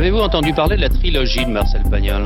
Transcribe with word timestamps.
Avez-vous 0.00 0.20
entendu 0.20 0.54
parler 0.54 0.76
de 0.76 0.80
la 0.80 0.88
trilogie 0.88 1.44
de 1.44 1.50
Marcel 1.50 1.82
Pagnol? 1.90 2.22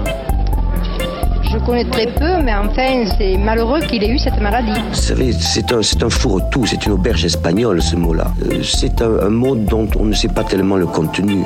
Je 1.50 1.58
connais 1.66 1.84
très 1.84 2.06
peu, 2.06 2.40
mais 2.44 2.54
enfin, 2.54 3.04
c'est 3.18 3.36
malheureux 3.36 3.80
qu'il 3.80 4.04
ait 4.04 4.10
eu 4.10 4.18
cette 4.18 4.40
maladie. 4.40 4.70
Vous 4.90 4.94
savez, 4.94 5.32
c'est 5.32 5.72
un, 5.72 5.82
c'est 5.82 6.00
un 6.04 6.08
fourre-tout, 6.08 6.66
c'est 6.66 6.86
une 6.86 6.92
auberge 6.92 7.24
espagnole, 7.24 7.82
ce 7.82 7.96
mot-là. 7.96 8.26
Euh, 8.44 8.62
C'est 8.62 9.02
un, 9.02 9.18
un 9.26 9.28
mot 9.30 9.56
dont 9.56 9.88
on 9.98 10.04
ne 10.04 10.12
sait 10.12 10.28
pas 10.32 10.44
tellement 10.44 10.76
le 10.76 10.86
contenu. 10.86 11.42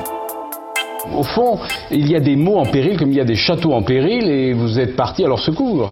Au 1.16 1.22
fond, 1.22 1.60
il 1.90 2.06
y 2.06 2.14
a 2.14 2.20
des 2.20 2.36
mots 2.36 2.58
en 2.58 2.66
péril 2.66 2.98
comme 2.98 3.08
il 3.10 3.16
y 3.16 3.20
a 3.22 3.24
des 3.24 3.34
châteaux 3.36 3.72
en 3.72 3.82
péril 3.82 4.28
et 4.28 4.52
vous 4.52 4.78
êtes 4.78 4.96
parti 4.96 5.24
à 5.24 5.28
leur 5.28 5.38
secours. 5.38 5.90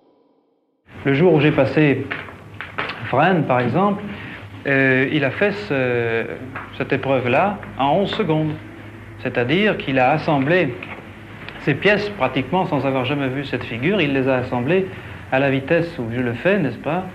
Le 1.06 1.14
jour 1.14 1.32
où 1.32 1.40
j'ai 1.40 1.52
passé 1.52 2.06
Vrenne, 3.10 3.44
par 3.44 3.60
exemple, 3.60 4.02
euh, 4.66 5.08
il 5.10 5.24
a 5.24 5.30
fait 5.30 5.52
ce- 5.66 6.26
cette 6.76 6.92
épreuve-là 6.92 7.56
en 7.78 8.00
11 8.02 8.10
secondes. 8.10 8.50
C'est-à-dire 9.22 9.76
qu'il 9.78 9.98
a 9.98 10.10
assemblé 10.10 10.74
ces 11.64 11.74
pièces 11.74 12.08
pratiquement 12.10 12.66
sans 12.66 12.86
avoir 12.86 13.04
jamais 13.04 13.28
vu 13.28 13.44
cette 13.44 13.64
figure. 13.64 14.00
Il 14.00 14.12
les 14.12 14.28
a 14.28 14.36
assemblées 14.36 14.86
à 15.32 15.38
la 15.38 15.50
vitesse 15.50 15.88
où 15.98 16.04
je 16.14 16.20
le 16.20 16.34
fais, 16.34 16.58
n'est-ce 16.58 16.78
pas? 16.78 17.06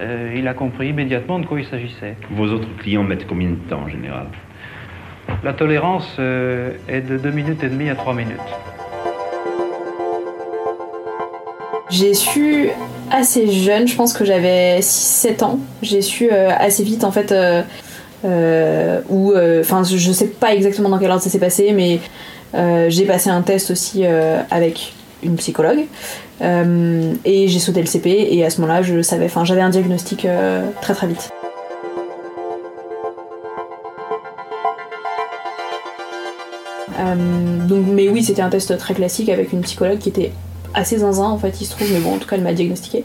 Euh, 0.00 0.34
Il 0.36 0.48
a 0.48 0.54
compris 0.54 0.88
immédiatement 0.88 1.38
de 1.38 1.46
quoi 1.46 1.60
il 1.60 1.66
s'agissait. 1.66 2.16
Vos 2.30 2.46
autres 2.46 2.68
clients 2.78 3.02
mettent 3.02 3.26
combien 3.26 3.50
de 3.50 3.56
temps 3.68 3.82
en 3.84 3.88
général? 3.88 4.26
La 5.44 5.52
tolérance 5.52 6.16
euh, 6.18 6.72
est 6.88 7.02
de 7.02 7.18
2 7.18 7.30
minutes 7.30 7.62
et 7.62 7.68
demie 7.68 7.90
à 7.90 7.94
3 7.94 8.14
minutes. 8.14 8.36
J'ai 11.90 12.14
su 12.14 12.68
assez 13.10 13.50
jeune, 13.50 13.86
je 13.88 13.96
pense 13.96 14.12
que 14.12 14.24
j'avais 14.24 14.78
6-7 14.78 15.44
ans. 15.44 15.58
J'ai 15.82 16.00
su 16.00 16.30
euh, 16.32 16.50
assez 16.56 16.84
vite 16.84 17.04
en 17.04 17.10
fait, 17.10 17.34
euh, 18.24 19.00
où, 19.08 19.32
euh, 19.32 19.60
enfin 19.60 19.82
je 19.84 20.12
sais 20.12 20.26
pas 20.26 20.54
exactement 20.54 20.88
dans 20.88 20.98
quel 20.98 21.10
ordre 21.10 21.22
ça 21.22 21.30
s'est 21.30 21.38
passé, 21.38 21.72
mais 21.72 22.00
euh, 22.54 22.90
j'ai 22.90 23.04
passé 23.04 23.30
un 23.30 23.42
test 23.42 23.70
aussi 23.70 24.02
euh, 24.04 24.42
avec 24.50 24.92
une 25.22 25.36
psychologue 25.36 25.84
et 26.42 27.48
j'ai 27.48 27.58
sauté 27.58 27.80
le 27.80 27.86
CP 27.86 28.28
et 28.30 28.44
à 28.44 28.50
ce 28.50 28.60
moment-là 28.62 28.80
je 28.82 29.02
savais, 29.02 29.26
enfin 29.26 29.44
j'avais 29.44 29.60
un 29.60 29.68
diagnostic 29.68 30.26
très 30.80 30.94
très 30.94 31.06
vite. 31.06 31.30
Donc, 37.68 37.86
mais 37.86 38.08
oui, 38.08 38.22
c'était 38.24 38.42
un 38.42 38.48
test 38.48 38.76
très 38.78 38.94
classique 38.94 39.28
avec 39.28 39.52
une 39.52 39.60
psychologue 39.60 39.98
qui 39.98 40.08
était 40.08 40.32
assez 40.74 40.98
zinzin 40.98 41.24
en 41.24 41.38
fait, 41.38 41.60
il 41.60 41.64
se 41.64 41.70
trouve, 41.72 41.88
mais 41.92 42.00
bon, 42.00 42.14
en 42.14 42.18
tout 42.18 42.28
cas, 42.28 42.36
elle 42.36 42.42
m'a 42.42 42.52
diagnostiqué. 42.52 43.04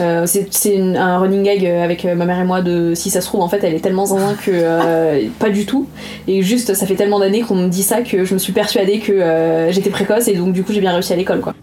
Euh, 0.00 0.26
c'est 0.26 0.78
un 0.96 1.18
running 1.18 1.42
gag 1.42 1.64
avec 1.66 2.04
euh, 2.04 2.14
ma 2.14 2.24
mère 2.24 2.40
et 2.40 2.44
moi 2.44 2.62
de 2.62 2.94
si 2.94 3.10
ça 3.10 3.20
se 3.20 3.26
trouve, 3.26 3.40
en 3.40 3.48
fait, 3.48 3.62
elle 3.62 3.74
est 3.74 3.80
tellement 3.80 4.06
zinzin 4.06 4.34
que 4.34 4.50
euh, 4.52 5.28
pas 5.38 5.50
du 5.50 5.66
tout. 5.66 5.88
Et 6.26 6.42
juste, 6.42 6.74
ça 6.74 6.86
fait 6.86 6.96
tellement 6.96 7.20
d'années 7.20 7.42
qu'on 7.42 7.54
me 7.56 7.68
dit 7.68 7.82
ça 7.82 8.02
que 8.02 8.24
je 8.24 8.34
me 8.34 8.38
suis 8.38 8.52
persuadée 8.52 8.98
que 8.98 9.12
euh, 9.12 9.70
j'étais 9.70 9.90
précoce 9.90 10.28
et 10.28 10.34
donc 10.34 10.52
du 10.52 10.62
coup, 10.62 10.72
j'ai 10.72 10.80
bien 10.80 10.92
réussi 10.92 11.12
à 11.12 11.16
l'école 11.16 11.40
quoi. 11.40 11.54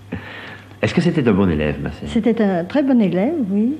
Est-ce 0.82 0.94
que 0.94 1.02
c'était 1.02 1.28
un 1.28 1.34
bon 1.34 1.50
élève, 1.50 1.76
Marcel 1.82 2.08
C'était 2.08 2.42
un 2.42 2.64
très 2.64 2.82
bon 2.82 3.00
élève, 3.02 3.34
oui. 3.52 3.76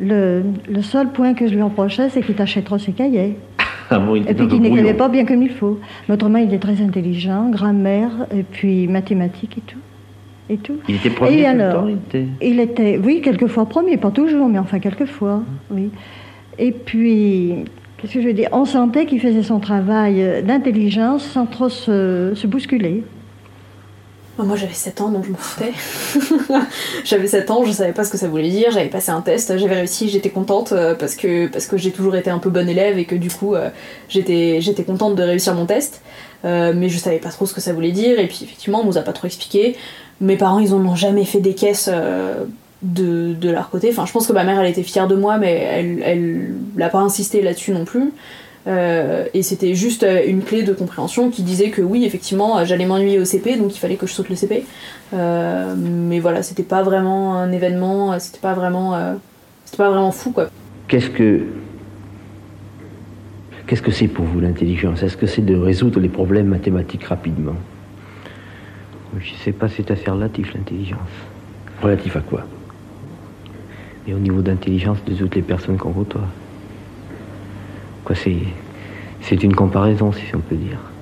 Le, 0.00 0.42
le 0.68 0.82
seul 0.82 1.10
point 1.12 1.34
que 1.34 1.46
je 1.46 1.54
lui 1.54 1.62
reprochais, 1.62 2.08
c'est 2.08 2.22
qu'il 2.22 2.34
tâchait 2.34 2.62
trop 2.62 2.78
ses 2.78 2.92
cahiers. 2.92 3.36
Ah 3.90 3.98
bon, 3.98 4.16
il 4.16 4.28
Et 4.28 4.32
puis 4.32 4.48
qu'il 4.48 4.62
n'écrivait 4.62 4.94
pas 4.94 5.10
bien 5.10 5.26
comme 5.26 5.42
il 5.42 5.50
faut. 5.50 5.78
Mais 6.08 6.14
autrement, 6.14 6.38
il 6.38 6.52
est 6.54 6.58
très 6.58 6.80
intelligent, 6.80 7.50
grammaire, 7.50 8.26
et 8.34 8.42
puis 8.42 8.88
mathématiques 8.88 9.58
et 9.58 9.60
tout. 9.60 9.78
Et 10.50 10.58
tout. 10.58 10.76
Il 10.88 10.96
était 10.96 11.10
premier 11.10 11.32
Et 11.32 11.36
tout 11.36 11.56
le 11.56 11.60
alors 11.62 11.82
temps, 11.82 11.88
il 11.88 11.94
était- 11.94 12.28
Il 12.42 12.60
était, 12.60 13.00
oui, 13.02 13.20
quelquefois 13.22 13.66
premier, 13.66 13.96
pas 13.96 14.10
toujours, 14.10 14.48
mais 14.48 14.58
enfin 14.58 14.78
quelquefois, 14.78 15.42
oui. 15.70 15.90
Et 16.58 16.70
puis, 16.72 17.54
qu'est-ce 17.96 18.14
que 18.14 18.20
je 18.20 18.26
veux 18.26 18.34
dire? 18.34 18.48
On 18.52 18.64
sentait 18.66 19.06
qu'il 19.06 19.20
faisait 19.20 19.42
son 19.42 19.58
travail 19.58 20.42
d'intelligence 20.44 21.24
sans 21.24 21.46
trop 21.46 21.68
se, 21.70 22.32
se 22.34 22.46
bousculer. 22.46 23.02
Moi 24.36 24.56
j'avais 24.56 24.72
7 24.74 25.00
ans 25.00 25.10
donc 25.10 25.24
je 25.26 25.30
m'en 25.30 25.36
foutais. 25.38 25.70
j'avais 27.04 27.28
7 27.28 27.50
ans, 27.52 27.64
je 27.64 27.70
savais 27.70 27.92
pas 27.92 28.02
ce 28.02 28.10
que 28.10 28.16
ça 28.18 28.26
voulait 28.26 28.50
dire, 28.50 28.72
j'avais 28.72 28.88
passé 28.88 29.12
un 29.12 29.20
test, 29.20 29.56
j'avais 29.56 29.76
réussi, 29.76 30.08
j'étais 30.08 30.30
contente 30.30 30.72
euh, 30.72 30.96
parce 30.96 31.14
que, 31.14 31.46
parce 31.46 31.66
que 31.66 31.76
j'ai 31.76 31.92
toujours 31.92 32.16
été 32.16 32.30
un 32.30 32.40
peu 32.40 32.50
bonne 32.50 32.68
élève 32.68 32.98
et 32.98 33.04
que 33.04 33.14
du 33.14 33.30
coup 33.30 33.54
euh, 33.54 33.68
j'étais, 34.08 34.60
j'étais 34.60 34.82
contente 34.82 35.14
de 35.14 35.22
réussir 35.22 35.54
mon 35.54 35.66
test. 35.66 36.02
Euh, 36.44 36.72
mais 36.76 36.88
je 36.88 36.98
savais 36.98 37.18
pas 37.18 37.30
trop 37.30 37.46
ce 37.46 37.54
que 37.54 37.60
ça 37.60 37.72
voulait 37.72 37.92
dire 37.92 38.18
et 38.18 38.26
puis 38.26 38.40
effectivement 38.42 38.80
on 38.82 38.84
nous 38.86 38.98
a 38.98 39.02
pas 39.02 39.12
trop 39.12 39.26
expliqué. 39.28 39.76
Mes 40.20 40.36
parents 40.36 40.58
ils 40.58 40.74
en 40.74 40.84
ont 40.84 40.94
jamais 40.94 41.24
fait 41.24 41.40
des 41.40 41.54
caisses 41.54 41.90
euh, 41.92 42.44
de, 42.82 43.32
de 43.32 43.50
leur 43.50 43.70
côté. 43.70 43.88
Enfin 43.90 44.06
je 44.06 44.12
pense 44.12 44.26
que 44.26 44.32
ma 44.32 44.44
mère 44.44 44.60
elle 44.60 44.70
était 44.70 44.82
fière 44.82 45.08
de 45.08 45.14
moi 45.14 45.38
mais 45.38 45.52
elle, 45.52 46.02
elle 46.04 46.54
l'a 46.76 46.88
pas 46.88 47.00
insisté 47.00 47.42
là-dessus 47.42 47.72
non 47.72 47.84
plus. 47.84 48.12
Euh, 48.66 49.26
et 49.34 49.42
c'était 49.42 49.74
juste 49.74 50.04
euh, 50.04 50.22
une 50.26 50.42
clé 50.42 50.62
de 50.62 50.72
compréhension 50.72 51.28
qui 51.28 51.42
disait 51.42 51.68
que 51.68 51.82
oui, 51.82 52.06
effectivement, 52.06 52.64
j'allais 52.64 52.86
m'ennuyer 52.86 53.18
au 53.18 53.24
CP, 53.26 53.56
donc 53.56 53.76
il 53.76 53.78
fallait 53.78 53.96
que 53.96 54.06
je 54.06 54.14
saute 54.14 54.30
le 54.30 54.36
CP. 54.36 54.64
Mais 55.12 56.18
voilà, 56.18 56.42
c'était 56.42 56.62
pas 56.62 56.82
vraiment 56.82 57.34
un 57.34 57.52
événement, 57.52 58.18
c'était 58.18 58.38
pas 58.40 58.54
vraiment, 58.54 58.98
c'était 59.66 59.76
pas 59.76 59.90
vraiment 59.90 60.12
fou 60.12 60.30
quoi. 60.30 60.48
Qu'est-ce 60.88 61.10
que 61.10 61.42
qu'est-ce 63.66 63.82
que 63.82 63.90
c'est 63.90 64.08
pour 64.08 64.24
vous 64.24 64.40
l'intelligence? 64.40 65.02
Est-ce 65.02 65.16
que 65.16 65.26
c'est 65.26 65.44
de 65.44 65.56
résoudre 65.56 66.00
les 66.00 66.08
problèmes 66.08 66.46
mathématiques 66.46 67.04
rapidement? 67.04 67.56
Je 69.18 69.32
ne 69.32 69.38
sais 69.38 69.52
pas, 69.52 69.68
c'est 69.68 69.90
assez 69.90 70.10
relatif 70.10 70.54
l'intelligence. 70.54 70.98
Relatif 71.82 72.16
à 72.16 72.20
quoi? 72.20 72.46
Et 74.06 74.14
au 74.14 74.18
niveau 74.18 74.42
d'intelligence 74.42 75.04
de 75.04 75.14
toutes 75.14 75.34
les 75.34 75.42
personnes 75.42 75.78
qu'on 75.78 75.92
côtoie. 75.92 76.28
Quoi, 78.04 78.14
c'est 78.14 78.38
c'est 79.20 79.42
une 79.42 79.54
comparaison, 79.54 80.12
si 80.12 80.34
on 80.36 80.40
peut 80.40 80.56
dire. 80.56 80.93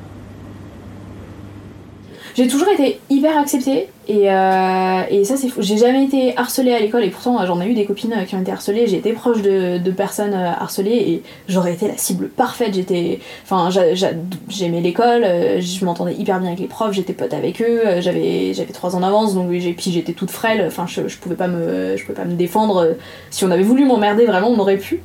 J'ai 2.35 2.49
toujours 2.49 2.69
été 2.69 2.99
hyper 3.11 3.37
acceptée 3.39 3.89
et, 4.09 4.31
euh, 4.31 5.03
et 5.11 5.25
ça 5.25 5.37
c'est 5.37 5.49
fou. 5.49 5.61
J'ai 5.63 5.77
jamais 5.77 6.05
été 6.05 6.37
harcelée 6.37 6.73
à 6.73 6.79
l'école 6.81 7.05
et 7.05 7.11
pourtant 7.11 7.41
euh, 7.41 7.47
j'en 7.47 7.61
ai 7.61 7.67
eu 7.67 7.75
des 7.75 7.85
copines 7.85 8.13
euh, 8.15 8.25
qui 8.25 8.35
ont 8.35 8.41
été 8.41 8.51
harcelées. 8.51 8.87
J'ai 8.87 8.97
été 8.97 9.13
proche 9.13 9.43
de, 9.43 9.79
de 9.79 9.91
personnes 9.91 10.33
harcelées 10.35 10.91
et 10.97 11.23
j'aurais 11.49 11.75
été 11.75 11.89
la 11.89 11.97
cible 11.99 12.29
parfaite. 12.29 12.75
J'étais, 12.75 13.21
enfin 13.45 13.69
j'a- 13.71 13.95
j'a- 13.95 14.13
j'aimais 14.49 14.81
l'école, 14.81 15.23
je 15.61 15.85
m'entendais 15.85 16.15
hyper 16.15 16.39
bien 16.41 16.49
avec 16.49 16.61
les 16.61 16.67
profs, 16.69 16.93
j'étais 16.95 17.13
pote 17.13 17.35
avec 17.35 17.61
eux. 17.61 17.83
J'avais 18.01 18.55
j'avais 18.55 18.73
trois 18.73 18.97
ans 18.97 19.01
d'avance 19.01 19.35
donc 19.35 19.51
j'ai 19.53 19.73
puis 19.75 19.91
j'étais 19.93 20.13
toute 20.15 20.31
frêle. 20.31 20.65
Enfin 20.67 20.87
je, 20.89 21.07
je 21.09 21.19
pouvais 21.19 21.37
pas 21.37 21.49
me 21.49 21.97
je 21.97 22.03
pouvais 22.05 22.17
pas 22.17 22.25
me 22.25 22.35
défendre. 22.35 22.97
Si 23.31 23.45
on 23.45 23.51
avait 23.51 23.63
voulu 23.63 23.85
m'emmerder 23.85 24.25
vraiment 24.25 24.49
on 24.49 24.59
aurait 24.59 24.79
pu. 24.79 25.01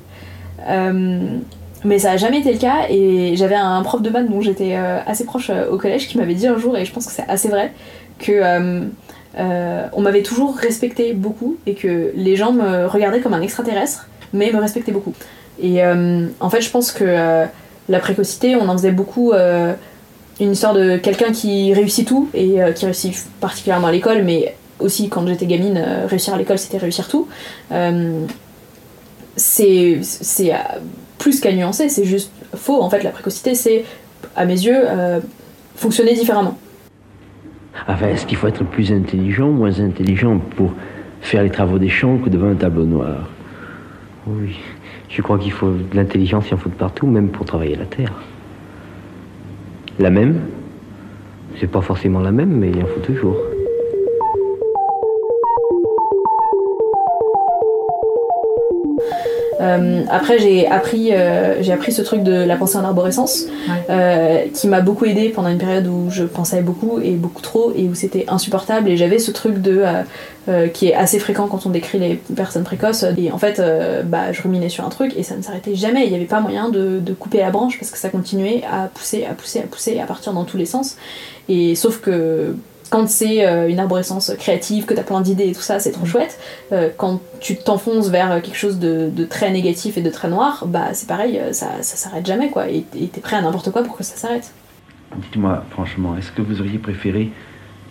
Mais 1.88 2.00
ça 2.00 2.12
a 2.12 2.18
jamais 2.18 2.40
été 2.40 2.52
le 2.52 2.58
cas 2.58 2.88
et 2.90 3.38
j'avais 3.38 3.56
un 3.56 3.82
prof 3.82 4.02
de 4.02 4.10
maths 4.10 4.30
dont 4.30 4.42
j'étais 4.42 4.76
euh, 4.76 5.00
assez 5.06 5.24
proche 5.24 5.50
euh, 5.50 5.72
au 5.72 5.78
collège 5.78 6.10
qui 6.10 6.18
m'avait 6.18 6.34
dit 6.34 6.46
un 6.46 6.58
jour, 6.58 6.76
et 6.76 6.84
je 6.84 6.92
pense 6.92 7.06
que 7.06 7.14
c'est 7.14 7.28
assez 7.30 7.48
vrai, 7.48 7.72
que 8.20 8.34
euh, 8.34 9.88
on 9.94 10.02
m'avait 10.02 10.22
toujours 10.22 10.58
respecté 10.58 11.14
beaucoup 11.14 11.56
et 11.66 11.76
que 11.76 12.12
les 12.14 12.36
gens 12.36 12.52
me 12.52 12.88
regardaient 12.88 13.22
comme 13.22 13.34
un 13.34 13.42
extraterrestre, 13.42 14.10
mais 14.34 14.52
me 14.52 14.60
respectaient 14.60 14.92
beaucoup. 14.92 15.14
Et 15.62 15.82
en 15.84 16.50
fait, 16.50 16.62
je 16.62 16.70
pense 16.70 16.92
que 16.92 17.46
la 17.90 18.00
précocité, 18.00 18.56
on 18.56 18.68
en 18.68 18.74
faisait 18.74 18.92
beaucoup 18.92 19.34
une 19.34 20.52
histoire 20.52 20.74
de 20.74 20.98
quelqu'un 20.98 21.32
qui 21.32 21.74
réussit 21.74 22.08
tout 22.08 22.30
et 22.34 22.58
qui 22.76 22.86
réussit 22.86 23.16
particulièrement 23.40 23.88
à 23.88 23.92
l'école, 23.92 24.24
mais 24.24 24.56
aussi 24.80 25.08
quand 25.10 25.26
j'étais 25.28 25.46
gamine, 25.46 25.84
réussir 26.08 26.34
à 26.34 26.38
l'école 26.38 26.58
c'était 26.58 26.80
réussir 26.80 27.08
tout. 27.08 27.28
C'est 29.36 30.02
plus 31.18 31.40
qu'à 31.40 31.54
nuancer, 31.54 31.90
c'est 31.90 32.06
juste 32.06 32.32
faux. 32.56 32.82
En 32.82 32.90
fait, 32.90 33.04
la 33.04 33.12
précocité, 33.12 33.56
c'est, 33.56 33.86
à 34.36 34.46
mes 34.46 34.54
yeux, 34.54 34.84
euh, 34.86 35.20
fonctionner 35.76 36.14
différemment. 36.14 36.58
Enfin, 37.88 38.08
est-ce 38.08 38.26
qu'il 38.26 38.38
faut 38.38 38.48
être 38.48 38.64
plus 38.64 38.92
intelligent, 38.92 39.50
moins 39.50 39.80
intelligent 39.80 40.40
pour 40.56 40.74
faire 41.22 41.44
les 41.44 41.50
travaux 41.50 41.80
des 41.80 41.90
champs 41.90 42.18
que 42.18 42.30
devant 42.30 42.50
un 42.50 42.56
tableau 42.56 42.86
noir? 42.86 43.30
Oui, 44.26 44.58
je 45.10 45.22
crois 45.22 45.38
qu'il 45.38 45.52
faut 45.52 45.72
de 45.72 45.96
l'intelligence, 45.96 46.46
il 46.50 46.56
en 46.56 46.58
faut 46.58 46.70
de 46.70 46.76
partout, 46.76 47.08
même 47.08 47.30
pour 47.30 47.46
travailler 47.46 47.76
la 47.76 47.86
terre. 47.86 48.14
La 50.00 50.10
même? 50.10 50.42
C'est 51.60 51.68
pas 51.72 51.82
forcément 51.82 52.20
la 52.20 52.32
même, 52.32 52.52
mais 52.52 52.70
il 52.70 52.84
en 52.84 52.88
faut 52.88 53.00
toujours. 53.00 53.38
Euh, 59.60 60.04
après, 60.10 60.40
j'ai 60.40 60.68
appris, 60.68 61.14
euh, 61.14 61.62
j'ai 61.62 61.72
appris 61.72 61.92
ce 61.92 62.02
truc 62.02 62.24
de 62.24 62.32
la 62.32 62.56
pensée 62.56 62.78
en 62.78 62.84
arborescence, 62.84 63.46
euh, 63.90 64.46
qui 64.54 64.68
m'a 64.68 64.82
beaucoup 64.82 65.06
aidé 65.06 65.30
pendant 65.30 65.50
une 65.50 65.58
période 65.58 65.88
où 65.88 66.10
je 66.10 66.24
pensais 66.24 66.62
beaucoup 66.62 67.00
et 67.02 67.12
beaucoup 67.12 67.42
trop 67.42 67.72
et 67.76 67.88
où 67.88 67.96
c'était 67.96 68.26
insupportable. 68.28 68.90
Et 68.90 68.98
j'avais 68.98 69.20
ce 69.20 69.32
truc 69.32 69.62
de 69.62 69.84
qui 70.74 70.88
est 70.88 70.94
assez 70.94 71.20
fréquent 71.20 71.48
quand 71.48 71.66
on 71.66 71.70
décrit 71.70 72.00
les 72.00 72.16
personnes 72.16 72.64
précoces. 72.64 73.04
Et 73.18 73.32
en 73.34 73.38
fait, 73.38 73.62
bah, 74.06 74.32
je 74.32 74.42
ruminais 74.42 74.70
sur 74.70 74.86
un 74.86 74.90
truc 74.90 75.14
et 75.18 75.24
ça 75.24 75.36
ne 75.36 75.42
s'arrêtait 75.42 75.76
jamais. 75.76 76.06
Il 76.06 76.10
n'y 76.10 76.16
avait 76.16 76.26
pas 76.26 76.40
moyen 76.40 76.70
de, 76.70 77.00
de 77.00 77.14
couper 77.14 77.40
la 77.40 77.52
branche 77.52 77.78
parce 77.78 77.92
que 77.92 77.98
ça 77.98 78.08
continuait 78.08 78.64
à 78.72 78.88
pousser, 78.88 79.26
à 79.30 79.34
pousser, 79.34 79.60
à 79.60 79.64
pousser, 79.64 80.00
à 80.00 80.06
partir 80.06 80.32
dans 80.32 80.46
tous 80.46 80.56
les 80.56 80.66
sens. 80.66 80.96
Et 81.50 81.76
sauf 81.76 82.00
que 82.00 82.56
quand 82.90 83.08
c'est 83.10 83.46
euh, 83.46 83.70
une 83.70 83.80
arborescence 83.80 84.32
créative, 84.38 84.86
que 84.86 84.94
t'as 84.94 85.04
plein 85.04 85.22
d'idées 85.22 85.50
et 85.50 85.54
tout 85.54 85.62
ça, 85.62 85.80
c'est 85.80 85.92
trop 85.92 86.06
chouette. 86.06 86.40
Euh, 86.72 86.90
quand 86.98 87.22
tu 87.40 87.56
t'enfonces 87.56 88.10
vers 88.10 88.42
quelque 88.42 88.58
chose 88.58 88.80
de, 88.80 89.10
de 89.10 89.26
très 89.26 89.52
négatif 89.52 89.98
et 89.98 90.02
de 90.02 90.10
très 90.10 90.30
noir, 90.30 90.64
bah 90.68 90.94
c'est 90.94 91.08
pareil, 91.08 91.38
euh, 91.40 91.54
ça, 91.54 91.68
ça 91.82 91.96
s'arrête 91.98 92.26
jamais 92.26 92.50
quoi. 92.50 92.68
Et 92.70 92.84
t'es 92.84 93.22
prêt 93.22 93.36
à 93.38 93.42
n'importe 93.42 93.72
quoi 93.72 93.84
pour 93.84 93.98
que 93.98 94.04
ça 94.04 94.16
s'arrête. 94.16 94.54
Dites-moi 95.18 95.64
franchement, 95.70 96.16
est-ce 96.18 96.32
que 96.32 96.42
vous 96.42 96.60
auriez 96.62 96.78
préféré 96.80 97.32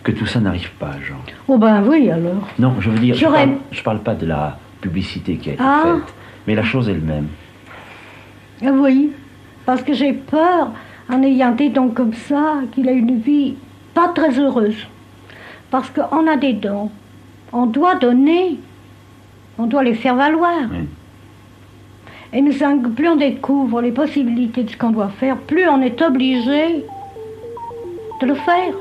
que 0.03 0.11
tout 0.11 0.25
ça 0.27 0.39
n'arrive 0.39 0.71
pas, 0.79 0.91
Jean 1.05 1.17
Oh 1.47 1.57
ben 1.57 1.83
oui, 1.87 2.09
alors. 2.11 2.47
Non, 2.59 2.75
je 2.79 2.89
veux 2.89 2.99
dire, 2.99 3.15
je 3.15 3.25
parle, 3.25 3.49
je 3.71 3.81
parle 3.83 3.99
pas 3.99 4.15
de 4.15 4.25
la 4.25 4.57
publicité 4.81 5.35
qui 5.37 5.49
a 5.49 5.53
été 5.53 5.63
Ah. 5.65 5.81
faite, 5.83 6.13
mais 6.45 6.55
la 6.55 6.63
chose 6.63 6.87
elle-même. 6.87 7.27
Ah 8.63 8.71
Oui, 8.71 9.11
parce 9.65 9.81
que 9.83 9.93
j'ai 9.93 10.13
peur, 10.13 10.71
en 11.09 11.21
ayant 11.23 11.51
des 11.51 11.69
dons 11.69 11.89
comme 11.89 12.13
ça, 12.13 12.55
qu'il 12.73 12.87
ait 12.87 12.95
une 12.95 13.19
vie 13.19 13.55
pas 13.97 14.09
très 14.09 14.39
heureuse. 14.39 14.77
Parce 15.71 15.89
qu'on 15.89 16.27
a 16.27 16.37
des 16.37 16.53
dons, 16.53 16.91
on 17.51 17.65
doit 17.65 17.95
donner, 17.95 18.59
on 19.57 19.65
doit 19.65 19.83
les 19.83 19.95
faire 19.95 20.15
valoir. 20.15 20.65
Oui. 20.69 20.87
Et 22.31 22.41
nous, 22.41 22.53
plus 22.91 23.09
on 23.09 23.15
découvre 23.15 23.81
les 23.81 23.91
possibilités 23.91 24.63
de 24.63 24.69
ce 24.69 24.77
qu'on 24.77 24.91
doit 24.91 25.09
faire, 25.09 25.35
plus 25.37 25.67
on 25.67 25.81
est 25.81 25.99
obligé 26.03 26.85
de 28.21 28.27
le 28.27 28.35
faire. 28.35 28.73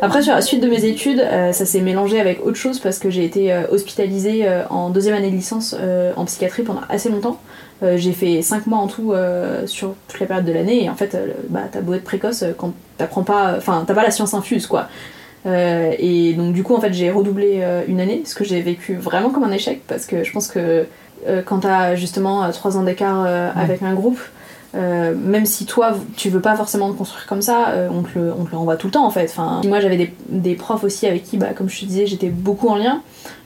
Après, 0.00 0.22
sur 0.22 0.34
la 0.34 0.42
suite 0.42 0.62
de 0.62 0.68
mes 0.68 0.84
études, 0.84 1.20
euh, 1.20 1.52
ça 1.52 1.66
s'est 1.66 1.80
mélangé 1.80 2.20
avec 2.20 2.44
autre 2.44 2.56
chose 2.56 2.78
parce 2.78 2.98
que 2.98 3.10
j'ai 3.10 3.24
été 3.24 3.52
euh, 3.52 3.62
hospitalisée 3.70 4.46
euh, 4.46 4.62
en 4.68 4.90
deuxième 4.90 5.14
année 5.14 5.30
de 5.30 5.34
licence 5.34 5.74
euh, 5.78 6.12
en 6.16 6.24
psychiatrie 6.24 6.62
pendant 6.62 6.82
assez 6.88 7.08
longtemps. 7.08 7.40
J'ai 7.94 8.10
fait 8.10 8.42
5 8.42 8.66
mois 8.66 8.78
en 8.78 8.88
tout 8.88 9.12
sur 9.66 9.94
toute 10.08 10.18
la 10.18 10.26
période 10.26 10.44
de 10.44 10.50
l'année 10.50 10.82
et 10.82 10.90
en 10.90 10.96
fait, 10.96 11.16
bah, 11.48 11.60
t'as 11.70 11.80
beau 11.80 11.94
être 11.94 12.02
précoce 12.02 12.42
quand 12.56 12.72
t'apprends 12.96 13.22
pas, 13.22 13.54
enfin, 13.56 13.84
t'as 13.86 13.94
pas 13.94 14.02
la 14.02 14.10
science 14.10 14.34
infuse 14.34 14.66
quoi. 14.66 14.88
Et 15.46 16.34
donc, 16.36 16.54
du 16.54 16.64
coup, 16.64 16.74
en 16.74 16.80
fait, 16.80 16.92
j'ai 16.92 17.12
redoublé 17.12 17.64
une 17.86 18.00
année 18.00 18.22
ce 18.24 18.34
que 18.34 18.42
j'ai 18.42 18.60
vécu 18.62 18.96
vraiment 18.96 19.30
comme 19.30 19.44
un 19.44 19.52
échec 19.52 19.82
parce 19.86 20.06
que 20.06 20.24
je 20.24 20.32
pense 20.32 20.48
que 20.48 20.86
quand 21.46 21.60
t'as 21.60 21.94
justement 21.94 22.50
3 22.50 22.78
ans 22.78 22.82
d'écart 22.82 23.24
avec 23.54 23.80
un 23.84 23.94
groupe, 23.94 24.18
euh, 24.74 25.14
même 25.14 25.46
si 25.46 25.64
toi 25.64 25.94
tu 26.16 26.28
veux 26.28 26.40
pas 26.40 26.54
forcément 26.54 26.92
te 26.92 26.98
construire 26.98 27.26
comme 27.26 27.42
ça, 27.42 27.70
euh, 27.70 27.88
on, 27.90 28.02
te 28.02 28.18
le, 28.18 28.32
on 28.38 28.44
te 28.44 28.50
le 28.50 28.56
renvoie 28.58 28.76
tout 28.76 28.88
le 28.88 28.92
temps 28.92 29.06
en 29.06 29.10
fait. 29.10 29.24
Enfin, 29.24 29.62
moi 29.66 29.80
j'avais 29.80 29.96
des, 29.96 30.12
des 30.28 30.54
profs 30.54 30.84
aussi 30.84 31.06
avec 31.06 31.24
qui, 31.24 31.36
bah, 31.38 31.48
comme 31.56 31.68
je 31.68 31.80
te 31.80 31.84
disais, 31.86 32.06
j'étais 32.06 32.28
beaucoup 32.28 32.68
en 32.68 32.76
lien. 32.76 33.00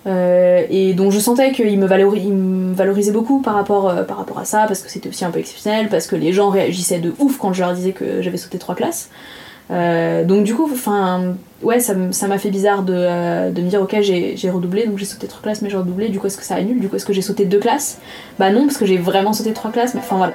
Euh, 0.05 0.65
et 0.69 0.95
donc 0.95 1.13
je 1.13 1.21
sentais 1.21 1.53
qu'ils 1.53 1.79
me, 1.79 1.87
valori- 1.87 2.27
me 2.27 2.75
valorisaient 2.75 3.13
beaucoup 3.13 3.41
par 3.41 3.55
rapport, 3.55 3.89
euh, 3.89 4.03
par 4.03 4.17
rapport 4.17 4.41
à 4.41 4.45
ça, 4.45 4.65
parce 4.67 4.81
que 4.83 4.91
c'était 4.91 5.09
aussi 5.09 5.25
un 5.25 5.31
peu 5.31 5.39
exceptionnel, 5.39 5.89
parce 5.89 6.09
que 6.09 6.17
les 6.17 6.33
gens 6.33 6.51
réagissaient 6.51 6.99
de 6.99 7.15
ouf 7.21 7.39
quand 7.39 7.53
je 7.53 7.63
leur 7.63 7.73
disais 7.73 7.93
que 7.93 8.21
j'avais 8.21 8.37
sauté 8.37 8.59
trois 8.59 8.75
classes. 8.75 9.11
Euh, 9.71 10.25
donc 10.25 10.43
du 10.43 10.57
coup, 10.57 10.69
enfin, 10.71 11.35
ouais, 11.63 11.79
ça 11.79 11.95
m'a 11.95 12.39
fait 12.39 12.51
bizarre 12.51 12.83
de, 12.83 12.95
euh, 12.95 13.51
de 13.53 13.63
me 13.63 13.69
dire 13.69 13.81
ok, 13.81 13.97
j'ai 14.01 14.51
redoublé, 14.51 14.87
donc 14.87 14.99
j'ai 14.99 15.05
sauté 15.05 15.29
trois 15.29 15.41
classes, 15.41 15.63
mais 15.63 15.71
j'ai 15.71 15.77
redoublé. 15.77 16.09
Du 16.09 16.19
coup, 16.19 16.27
est-ce 16.27 16.37
que 16.37 16.45
ça 16.45 16.57
annule? 16.57 16.81
Du 16.81 16.89
coup, 16.89 16.97
est-ce 16.97 17.07
que 17.07 17.13
j'ai 17.13 17.23
sauté 17.23 17.45
deux 17.45 17.61
classes? 17.61 17.99
Bah 18.41 18.51
non, 18.51 18.65
parce 18.65 18.77
que 18.77 18.87
j'ai 18.87 18.99
vraiment 18.99 19.33
sauté 19.33 19.53
trois 19.53 19.71
classes. 19.71 19.95
Mais 19.95 20.01
enfin 20.01 20.17
voilà. 20.17 20.35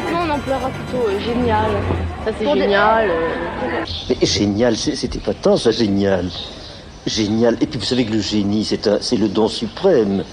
Vêtements, 0.00 0.22
on 0.26 0.30
emploiera 0.30 0.68
plutôt 0.70 1.04
euh, 1.08 1.18
génial. 1.20 1.70
Ça, 2.24 2.30
c'est 2.38 2.44
génial. 2.54 3.10
euh. 3.10 3.84
Mais 4.08 4.26
génial, 4.26 4.76
c'est- 4.76 4.96
c'était 4.96 5.18
pas 5.18 5.34
tant 5.34 5.56
ça, 5.56 5.70
génial. 5.70 6.26
Génial. 7.06 7.56
Et 7.60 7.66
puis 7.66 7.78
vous 7.78 7.84
savez 7.84 8.04
que 8.04 8.12
le 8.12 8.20
génie, 8.20 8.64
c'est 8.64 8.86
un- 8.88 8.98
c'est 9.00 9.16
le 9.16 9.28
don 9.28 9.48
suprême. 9.48 10.24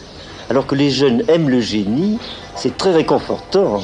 Alors 0.49 0.65
que 0.65 0.75
les 0.75 0.89
jeunes 0.89 1.23
aiment 1.27 1.49
le 1.49 1.61
génie, 1.61 2.19
c'est 2.55 2.75
très 2.77 2.91
réconfortant. 2.93 3.81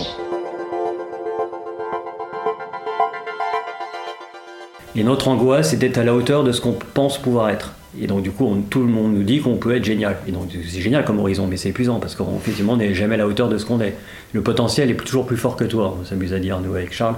Et 4.95 5.03
notre 5.03 5.27
angoisse, 5.29 5.73
d'être 5.75 5.97
à 5.97 6.03
la 6.03 6.13
hauteur 6.13 6.43
de 6.43 6.51
ce 6.51 6.59
qu'on 6.61 6.73
pense 6.73 7.17
pouvoir 7.17 7.49
être. 7.49 7.71
Et 7.99 8.05
donc, 8.05 8.21
du 8.21 8.31
coup, 8.31 8.55
tout 8.69 8.81
le 8.81 8.87
monde 8.87 9.15
nous 9.15 9.23
dit 9.23 9.39
qu'on 9.39 9.55
peut 9.55 9.75
être 9.75 9.83
génial. 9.83 10.17
Et 10.27 10.31
donc, 10.31 10.49
c'est 10.51 10.81
génial 10.81 11.05
comme 11.05 11.19
horizon, 11.19 11.47
mais 11.47 11.57
c'est 11.57 11.69
épuisant 11.69 11.99
parce 11.99 12.15
qu'effectivement, 12.15 12.73
on 12.73 12.77
n'est 12.77 12.93
jamais 12.93 13.15
à 13.15 13.19
la 13.19 13.27
hauteur 13.27 13.49
de 13.49 13.57
ce 13.57 13.65
qu'on 13.65 13.81
est. 13.81 13.95
Le 14.33 14.41
potentiel 14.41 14.91
est 14.91 14.95
toujours 14.95 15.25
plus 15.25 15.37
fort 15.37 15.55
que 15.55 15.63
toi, 15.63 15.97
on 15.99 16.05
s'amuse 16.05 16.33
à 16.33 16.39
dire, 16.39 16.59
nous, 16.61 16.75
avec 16.75 16.93
Charles. 16.93 17.15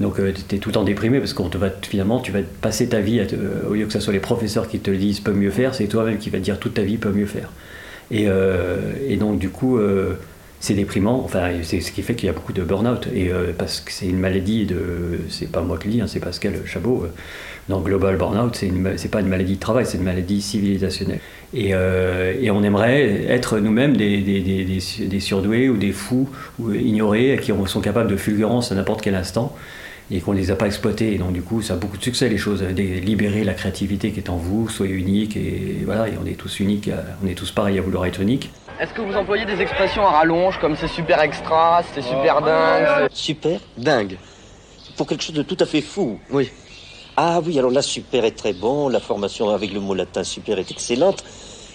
Donc, 0.00 0.16
tu 0.48 0.54
es 0.54 0.58
tout 0.58 0.68
le 0.68 0.74
temps 0.74 0.84
déprimé 0.84 1.18
parce 1.18 1.32
qu'on 1.32 1.48
te 1.48 1.58
va, 1.58 1.70
finalement, 1.82 2.20
tu 2.20 2.30
vas 2.30 2.40
passer 2.60 2.88
ta 2.88 3.00
vie, 3.00 3.18
euh, 3.18 3.68
au 3.68 3.74
lieu 3.74 3.84
que 3.84 3.92
ce 3.92 4.00
soit 4.00 4.12
les 4.12 4.20
professeurs 4.20 4.68
qui 4.68 4.78
te 4.78 4.90
le 4.90 4.96
disent, 4.96 5.20
peut 5.20 5.32
mieux 5.32 5.50
faire, 5.50 5.74
c'est 5.74 5.88
toi-même 5.88 6.18
qui 6.18 6.30
vas 6.30 6.38
te 6.38 6.44
dire 6.44 6.58
toute 6.58 6.74
ta 6.74 6.82
vie, 6.82 6.98
peut 6.98 7.10
mieux 7.10 7.26
faire. 7.26 7.50
Et, 8.10 8.24
euh, 8.28 9.16
donc, 9.18 9.38
du 9.38 9.50
coup, 9.50 9.76
euh, 9.76 10.14
c'est 10.60 10.74
déprimant. 10.74 11.22
Enfin, 11.24 11.50
c'est 11.62 11.80
ce 11.80 11.92
qui 11.92 12.02
fait 12.02 12.14
qu'il 12.14 12.26
y 12.26 12.30
a 12.30 12.32
beaucoup 12.32 12.52
de 12.52 12.62
burn-out. 12.62 13.08
Et 13.14 13.30
euh, 13.32 13.52
parce 13.56 13.80
que 13.80 13.92
c'est 13.92 14.06
une 14.06 14.18
maladie 14.18 14.66
de. 14.66 15.20
C'est 15.28 15.50
pas 15.50 15.60
moi 15.62 15.78
qui 15.78 15.88
le 15.88 15.92
dis, 15.94 16.00
hein, 16.00 16.06
c'est 16.08 16.20
Pascal 16.20 16.54
Chabot. 16.66 17.02
euh, 17.04 17.08
dans 17.68 17.80
Global 17.82 18.16
Burnout, 18.16 18.56
c'est 18.56 18.66
une 18.66 18.96
c'est 18.96 19.10
pas 19.10 19.20
une 19.20 19.28
maladie 19.28 19.56
de 19.56 19.60
travail, 19.60 19.84
c'est 19.84 19.98
une 19.98 20.04
maladie 20.04 20.40
civilisationnelle. 20.40 21.20
Et, 21.52 21.74
euh, 21.74 22.32
on 22.50 22.62
aimerait 22.62 23.26
être 23.28 23.58
nous-mêmes 23.58 23.94
des, 23.94 24.22
des, 24.22 24.40
des- 24.40 24.64
des 24.64 24.80
su- 24.80 25.04
des 25.06 25.20
surdoués 25.20 25.68
ou 25.68 25.76
des 25.76 25.92
fous 25.92 26.30
ou 26.58 26.72
ignorés 26.72 27.38
qui 27.42 27.52
ont- 27.52 27.66
sont 27.66 27.82
capables 27.82 28.10
de 28.10 28.16
fulgurance 28.16 28.72
à 28.72 28.74
n'importe 28.74 29.02
quel 29.02 29.14
instant 29.14 29.54
et 30.10 30.20
qu'on 30.20 30.32
ne 30.32 30.38
les 30.38 30.50
a 30.50 30.56
pas 30.56 30.66
exploités. 30.66 31.12
Et 31.14 31.18
donc, 31.18 31.32
du 31.32 31.42
coup, 31.42 31.60
ça 31.62 31.74
a 31.74 31.76
beaucoup 31.76 31.96
de 31.98 32.02
succès, 32.02 32.28
les 32.28 32.38
choses. 32.38 32.62
Libérer 32.62 33.44
la 33.44 33.54
créativité 33.54 34.10
qui 34.12 34.20
est 34.20 34.30
en 34.30 34.36
vous, 34.36 34.68
soyez 34.68 34.94
unique. 34.94 35.36
Et 35.36 35.82
voilà, 35.84 36.08
et 36.08 36.12
on 36.22 36.26
est 36.26 36.34
tous 36.34 36.60
uniques, 36.60 36.88
à- 36.88 37.04
on 37.22 37.26
est 37.28 37.34
tous 37.34 37.50
pareils 37.50 37.78
à 37.78 37.82
vouloir 37.82 38.06
être 38.06 38.20
uniques. 38.20 38.50
Est-ce 38.80 38.92
que 38.94 39.00
vous 39.02 39.14
employez 39.14 39.44
des 39.44 39.60
expressions 39.60 40.06
à 40.06 40.10
rallonge 40.10 40.58
comme 40.60 40.76
c'est 40.76 40.86
super 40.88 41.20
extra, 41.20 41.82
c'est 41.94 42.02
super 42.02 42.40
dingue 42.42 43.08
Super 43.12 43.60
Dingue. 43.76 44.16
Pour 44.96 45.06
quelque 45.06 45.22
chose 45.24 45.34
de 45.34 45.42
tout 45.42 45.56
à 45.60 45.66
fait 45.66 45.80
fou. 45.82 46.18
Oui. 46.30 46.50
Ah 47.16 47.40
oui, 47.44 47.58
alors 47.58 47.72
là, 47.72 47.82
super 47.82 48.24
est 48.24 48.30
très 48.36 48.52
bon. 48.52 48.88
La 48.88 49.00
formation 49.00 49.48
avec 49.50 49.72
le 49.72 49.80
mot 49.80 49.94
latin 49.94 50.22
super 50.22 50.58
est 50.60 50.70
excellente. 50.70 51.24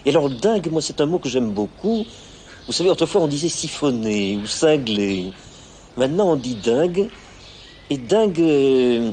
Et 0.05 0.09
alors, 0.09 0.29
dingue, 0.29 0.69
moi, 0.71 0.81
c'est 0.81 1.01
un 1.01 1.05
mot 1.05 1.19
que 1.19 1.27
j'aime 1.29 1.51
beaucoup. 1.51 2.05
Vous 2.67 2.71
savez, 2.73 2.89
autrefois, 2.89 3.21
on 3.21 3.27
disait 3.27 3.49
siphonner 3.49 4.37
ou 4.41 4.45
cingler. 4.47 5.33
Maintenant, 5.97 6.31
on 6.31 6.35
dit 6.37 6.55
dingue. 6.55 7.09
Et 7.89 7.97
dingue, 7.97 8.39
euh, 8.39 9.11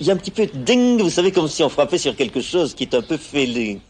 il 0.00 0.06
y 0.06 0.10
a 0.10 0.14
un 0.14 0.16
petit 0.16 0.30
peu 0.30 0.46
de 0.46 0.56
ding, 0.56 1.00
vous 1.00 1.10
savez, 1.10 1.32
comme 1.32 1.48
si 1.48 1.62
on 1.62 1.68
frappait 1.68 1.98
sur 1.98 2.16
quelque 2.16 2.40
chose 2.40 2.74
qui 2.74 2.84
est 2.84 2.94
un 2.94 3.02
peu 3.02 3.16
fêlé. 3.16 3.80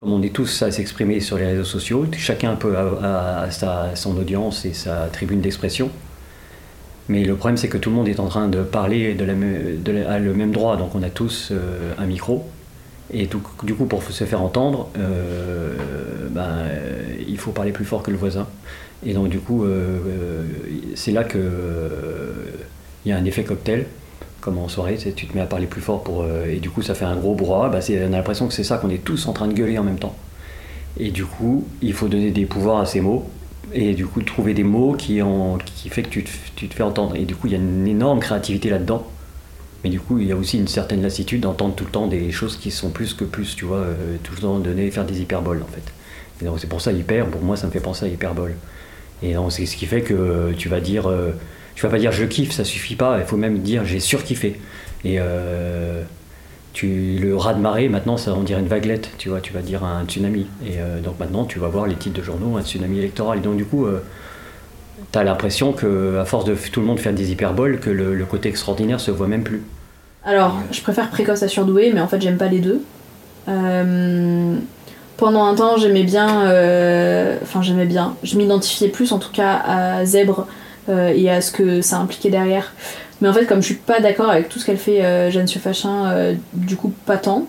Comme 0.00 0.12
on 0.12 0.22
est 0.22 0.32
tous 0.32 0.62
à 0.62 0.70
s'exprimer 0.70 1.20
sur 1.20 1.38
les 1.38 1.46
réseaux 1.46 1.64
sociaux, 1.64 2.06
chacun 2.16 2.54
peut 2.56 2.76
avoir 2.76 3.52
sa, 3.52 3.94
son 3.96 4.16
audience 4.16 4.64
et 4.64 4.72
sa 4.72 5.08
tribune 5.08 5.40
d'expression. 5.40 5.90
Mais 7.08 7.24
le 7.24 7.36
problème, 7.36 7.56
c'est 7.56 7.68
que 7.68 7.78
tout 7.78 7.90
le 7.90 7.96
monde 7.96 8.08
est 8.08 8.20
en 8.20 8.28
train 8.28 8.48
de 8.48 8.62
parler 8.62 9.16
à 10.06 10.18
le 10.18 10.34
même 10.34 10.52
droit, 10.52 10.76
donc 10.76 10.94
on 10.94 11.02
a 11.02 11.10
tous 11.10 11.48
euh, 11.50 11.94
un 11.98 12.06
micro. 12.06 12.46
Et 13.10 13.26
du 13.62 13.74
coup, 13.74 13.86
pour 13.86 14.02
se 14.02 14.24
faire 14.24 14.42
entendre, 14.42 14.90
euh, 14.98 15.74
ben, 16.30 16.66
il 17.26 17.38
faut 17.38 17.52
parler 17.52 17.72
plus 17.72 17.86
fort 17.86 18.02
que 18.02 18.10
le 18.10 18.18
voisin. 18.18 18.46
Et 19.06 19.14
donc, 19.14 19.30
du 19.30 19.38
coup, 19.38 19.64
c'est 20.94 21.12
là 21.12 21.24
que 21.24 21.38
y 23.08 23.12
a 23.12 23.16
un 23.16 23.24
effet 23.24 23.44
cocktail, 23.44 23.86
comme 24.40 24.58
en 24.58 24.68
soirée, 24.68 24.96
tu 24.96 25.26
te 25.26 25.34
mets 25.34 25.42
à 25.42 25.46
parler 25.46 25.66
plus 25.66 25.80
fort 25.80 26.04
euh, 26.08 26.50
et 26.50 26.56
du 26.56 26.70
coup, 26.70 26.82
ça 26.82 26.94
fait 26.94 27.04
un 27.04 27.16
gros 27.16 27.34
brouhaha. 27.34 27.68
Bah, 27.68 27.80
on 27.90 28.12
a 28.12 28.16
l'impression 28.16 28.46
que 28.46 28.54
c'est 28.54 28.64
ça, 28.64 28.78
qu'on 28.78 28.90
est 28.90 29.04
tous 29.04 29.26
en 29.26 29.32
train 29.32 29.48
de 29.48 29.52
gueuler 29.52 29.78
en 29.78 29.84
même 29.84 29.98
temps. 29.98 30.16
Et 30.98 31.10
du 31.10 31.24
coup, 31.24 31.66
il 31.82 31.92
faut 31.92 32.08
donner 32.08 32.30
des 32.30 32.46
pouvoirs 32.46 32.78
à 32.78 32.86
ces 32.86 33.00
mots, 33.00 33.28
et 33.72 33.94
du 33.94 34.06
coup, 34.06 34.22
trouver 34.22 34.54
des 34.54 34.64
mots 34.64 34.94
qui, 34.94 35.20
en, 35.22 35.58
qui 35.58 35.88
fait 35.88 36.02
que 36.02 36.08
tu 36.08 36.24
te, 36.24 36.74
fais 36.74 36.82
entendre. 36.82 37.16
Et 37.16 37.24
du 37.24 37.34
coup, 37.34 37.46
il 37.46 37.52
y 37.52 37.56
a 37.56 37.58
une 37.58 37.86
énorme 37.86 38.20
créativité 38.20 38.70
là-dedans. 38.70 39.06
Mais 39.84 39.90
du 39.90 40.00
coup, 40.00 40.18
il 40.18 40.26
y 40.26 40.32
a 40.32 40.36
aussi 40.36 40.58
une 40.58 40.66
certaine 40.66 41.02
lassitude 41.02 41.42
d'entendre 41.42 41.74
tout 41.74 41.84
le 41.84 41.90
temps 41.90 42.08
des 42.08 42.32
choses 42.32 42.56
qui 42.56 42.70
sont 42.70 42.90
plus 42.90 43.14
que 43.14 43.24
plus, 43.24 43.54
tu 43.54 43.64
vois, 43.64 43.78
euh, 43.78 44.16
tout 44.24 44.32
le 44.34 44.40
temps 44.40 44.58
donner, 44.58 44.90
faire 44.90 45.04
des 45.04 45.20
hyperboles 45.20 45.62
en 45.62 45.72
fait. 45.72 45.92
C'est 46.58 46.68
pour 46.68 46.80
ça 46.80 46.92
hyper, 46.92 47.26
pour 47.26 47.42
moi 47.42 47.56
ça 47.56 47.66
me 47.66 47.72
fait 47.72 47.80
penser 47.80 48.06
à 48.06 48.08
hyperbole. 48.08 48.54
Et 49.22 49.34
c'est 49.50 49.66
ce 49.66 49.76
qui 49.76 49.86
fait 49.86 50.02
que 50.02 50.14
euh, 50.14 50.52
tu 50.56 50.68
vas 50.68 50.80
dire, 50.80 51.08
tu 51.78 51.86
vas 51.86 51.90
pas 51.90 51.98
dire 52.00 52.10
je 52.10 52.24
kiffe, 52.24 52.50
ça 52.50 52.64
suffit 52.64 52.96
pas, 52.96 53.18
il 53.20 53.24
faut 53.24 53.36
même 53.36 53.58
dire 53.60 53.84
j'ai 53.84 54.00
surkiffé. 54.00 54.60
Et 55.04 55.18
euh, 55.20 56.02
tu, 56.72 57.18
le 57.20 57.36
raz 57.36 57.54
de 57.54 57.60
marée, 57.60 57.88
maintenant 57.88 58.16
ça 58.16 58.34
on 58.34 58.42
dirait 58.42 58.60
une 58.60 58.66
vaguelette, 58.66 59.10
tu 59.16 59.28
vois, 59.28 59.40
tu 59.40 59.52
vas 59.52 59.60
dire 59.60 59.84
un 59.84 60.04
tsunami. 60.04 60.48
Et 60.66 60.80
euh, 60.80 61.00
donc 61.00 61.20
maintenant 61.20 61.44
tu 61.44 61.60
vas 61.60 61.68
voir 61.68 61.86
les 61.86 61.94
titres 61.94 62.18
de 62.18 62.24
journaux, 62.24 62.56
un 62.56 62.62
tsunami 62.62 62.98
électoral. 62.98 63.38
Et 63.38 63.42
donc 63.42 63.56
du 63.56 63.64
coup, 63.64 63.86
tu 65.12 65.18
as 65.18 65.22
l'impression 65.22 65.72
que 65.72 66.18
à 66.18 66.24
force 66.24 66.44
de 66.46 66.56
tout 66.56 66.80
le 66.80 66.86
monde 66.86 66.98
faire 66.98 67.12
des 67.14 67.30
hyperboles, 67.30 67.78
que 67.78 67.90
le, 67.90 68.16
le 68.16 68.24
côté 68.26 68.48
extraordinaire 68.48 68.98
se 68.98 69.12
voit 69.12 69.28
même 69.28 69.44
plus. 69.44 69.62
Alors, 70.24 70.56
je 70.72 70.80
préfère 70.82 71.10
précoce 71.10 71.44
à 71.44 71.48
surdoué, 71.48 71.92
mais 71.94 72.00
en 72.00 72.08
fait, 72.08 72.20
j'aime 72.20 72.38
pas 72.38 72.48
les 72.48 72.58
deux. 72.58 72.82
Euh, 73.48 74.56
pendant 75.16 75.44
un 75.46 75.54
temps, 75.54 75.76
j'aimais 75.76 76.02
bien. 76.02 76.42
euh, 76.46 77.38
Enfin, 77.42 77.62
j'aimais 77.62 77.86
bien. 77.86 78.16
Je 78.24 78.36
m'identifiais 78.36 78.88
plus, 78.88 79.12
en 79.12 79.18
tout 79.20 79.30
cas, 79.32 79.54
à 79.54 80.04
Zèbre 80.04 80.40
euh, 80.40 80.44
et 80.88 81.30
à 81.30 81.40
ce 81.40 81.52
que 81.52 81.80
ça 81.80 81.98
impliquait 81.98 82.30
derrière. 82.30 82.72
Mais 83.20 83.28
en 83.28 83.32
fait, 83.32 83.46
comme 83.46 83.60
je 83.60 83.66
suis 83.66 83.74
pas 83.74 84.00
d'accord 84.00 84.30
avec 84.30 84.48
tout 84.48 84.58
ce 84.58 84.66
qu'elle 84.66 84.78
fait, 84.78 85.04
euh, 85.04 85.30
Jeanne 85.30 85.48
Suffachin, 85.48 86.10
euh, 86.10 86.34
du 86.52 86.76
coup, 86.76 86.92
pas 87.04 87.16
tant. 87.16 87.46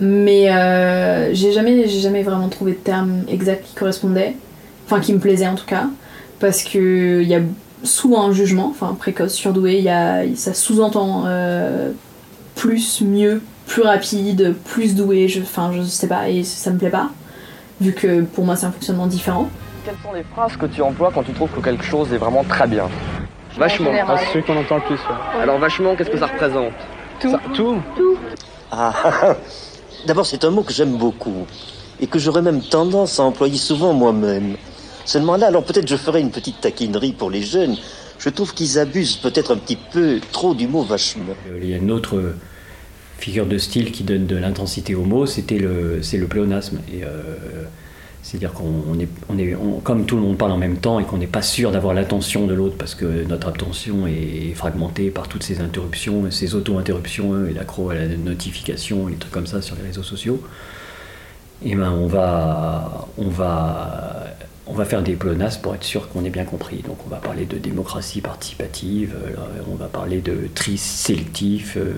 Mais 0.00 0.52
euh, 0.52 1.32
j'ai 1.32 1.52
jamais, 1.52 1.86
jamais 1.88 2.22
vraiment 2.22 2.48
trouvé 2.48 2.72
de 2.72 2.78
terme 2.78 3.22
exact 3.28 3.64
qui 3.64 3.74
correspondait. 3.74 4.34
Enfin, 4.86 5.00
qui 5.00 5.12
me 5.12 5.18
plaisait 5.18 5.46
en 5.46 5.54
tout 5.54 5.66
cas. 5.66 5.86
Parce 6.40 6.62
que 6.62 7.22
il 7.22 7.28
y 7.28 7.34
a 7.34 7.40
souvent 7.82 8.26
un 8.28 8.32
jugement, 8.32 8.68
enfin 8.68 8.94
précoce, 8.98 9.34
surdoué, 9.34 9.80
y 9.80 9.88
a, 9.88 10.22
ça 10.34 10.52
sous-entend 10.52 11.24
euh, 11.26 11.92
plus, 12.56 13.00
mieux, 13.02 13.40
plus 13.66 13.82
rapide, 13.82 14.54
plus 14.64 14.94
doué, 14.94 15.28
je, 15.28 15.40
enfin 15.40 15.70
je 15.74 15.82
sais 15.82 16.08
pas, 16.08 16.28
et 16.28 16.42
ça 16.42 16.70
me 16.70 16.78
plaît 16.78 16.90
pas, 16.90 17.10
vu 17.80 17.92
que 17.92 18.22
pour 18.22 18.44
moi 18.44 18.56
c'est 18.56 18.66
un 18.66 18.72
fonctionnement 18.72 19.06
différent. 19.06 19.48
Quelles 19.86 19.94
sont 20.02 20.12
les 20.12 20.24
phrases 20.24 20.56
que 20.56 20.66
tu 20.66 20.82
emploies 20.82 21.12
quand 21.14 21.22
tu 21.22 21.32
trouves 21.32 21.50
que 21.50 21.60
quelque 21.60 21.84
chose 21.84 22.12
est 22.12 22.16
vraiment 22.18 22.42
très 22.42 22.66
bien 22.66 22.88
Vachement. 23.56 23.92
Ah, 24.08 24.16
c'est 24.18 24.32
celui 24.32 24.44
qu'on 24.44 24.56
entend 24.56 24.76
le 24.78 24.82
plus. 24.82 24.98
Alors 25.40 25.58
vachement, 25.58 25.94
qu'est-ce 25.94 26.10
que 26.10 26.18
ça 26.18 26.26
représente 26.26 26.72
Tout. 27.20 27.30
Ça- 27.30 27.40
tout 27.54 27.78
Tout. 27.96 28.16
Ah, 28.72 29.36
d'abord, 30.08 30.26
c'est 30.26 30.42
un 30.44 30.50
mot 30.50 30.62
que 30.64 30.72
j'aime 30.72 30.96
beaucoup 30.96 31.46
et 32.00 32.08
que 32.08 32.18
j'aurais 32.18 32.42
même 32.42 32.62
tendance 32.62 33.20
à 33.20 33.22
employer 33.22 33.56
souvent 33.58 33.92
moi-même. 33.92 34.56
Seulement 35.04 35.36
là, 35.36 35.46
alors 35.46 35.62
peut-être 35.62 35.86
je 35.88 35.94
ferai 35.94 36.20
une 36.20 36.32
petite 36.32 36.60
taquinerie 36.60 37.12
pour 37.12 37.30
les 37.30 37.42
jeunes. 37.42 37.76
Je 38.18 38.28
trouve 38.28 38.52
qu'ils 38.54 38.80
abusent 38.80 39.16
peut-être 39.18 39.52
un 39.54 39.56
petit 39.56 39.76
peu 39.76 40.18
trop 40.32 40.52
du 40.54 40.66
mot 40.66 40.82
vachement. 40.82 41.34
Euh, 41.48 41.60
Il 41.62 41.70
y 41.70 41.74
a 41.74 41.76
une 41.76 41.92
autre 41.92 42.16
euh, 42.16 42.36
figure 43.18 43.46
de 43.46 43.56
style 43.56 43.92
qui 43.92 44.02
donne 44.02 44.26
de 44.26 44.36
l'intensité 44.36 44.96
au 44.96 45.04
mot, 45.04 45.26
c'était 45.26 45.58
le, 45.58 46.02
c'est 46.02 46.16
le 46.18 46.26
pléonasme. 46.26 46.80
Et, 46.92 47.04
euh, 47.04 47.22
c'est-à-dire 48.26 48.52
qu'on 48.52 48.82
on 48.90 48.98
est, 48.98 49.08
on 49.28 49.38
est 49.38 49.56
comme 49.84 50.04
tout 50.04 50.16
le 50.16 50.22
monde 50.22 50.36
parle 50.36 50.50
en 50.50 50.58
même 50.58 50.78
temps 50.78 50.98
et 50.98 51.04
qu'on 51.04 51.16
n'est 51.16 51.28
pas 51.28 51.42
sûr 51.42 51.70
d'avoir 51.70 51.94
l'attention 51.94 52.48
de 52.48 52.54
l'autre 52.54 52.74
parce 52.76 52.96
que 52.96 53.24
notre 53.24 53.46
attention 53.46 54.08
est 54.08 54.52
fragmentée 54.54 55.10
par 55.10 55.28
toutes 55.28 55.44
ces 55.44 55.60
interruptions, 55.60 56.28
ces 56.32 56.56
auto-interruptions 56.56 57.46
et 57.46 57.52
l'accro 57.52 57.90
à 57.90 57.94
la 57.94 58.08
notification, 58.08 59.06
les 59.06 59.14
trucs 59.14 59.32
comme 59.32 59.46
ça 59.46 59.62
sur 59.62 59.76
les 59.76 59.82
réseaux 59.82 60.02
sociaux. 60.02 60.42
Et 61.64 61.76
ben 61.76 61.92
on 61.92 62.08
va, 62.08 63.06
on 63.16 63.28
va, 63.28 64.24
on 64.66 64.74
va 64.74 64.84
faire 64.84 65.04
des 65.04 65.14
pléonasmes 65.14 65.62
pour 65.62 65.76
être 65.76 65.84
sûr 65.84 66.08
qu'on 66.08 66.24
ait 66.24 66.30
bien 66.30 66.44
compris. 66.44 66.78
Donc 66.78 66.98
on 67.06 67.08
va 67.08 67.18
parler 67.18 67.44
de 67.46 67.58
démocratie 67.58 68.22
participative, 68.22 69.14
euh, 69.24 69.62
on 69.70 69.76
va 69.76 69.86
parler 69.86 70.20
de 70.20 70.48
tri 70.52 70.76
sélectif, 70.78 71.76
euh, 71.76 71.92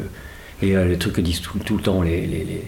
et 0.61 0.77
euh, 0.77 0.85
le 0.87 0.99
truc 0.99 1.15
que 1.15 1.21
disent 1.23 1.41
tout, 1.41 1.77
le 1.77 1.83
temps 1.83 2.03
les, 2.03 2.27
les, 2.27 2.45
les, 2.45 2.65